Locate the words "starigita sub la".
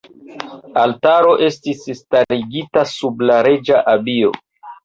1.99-3.39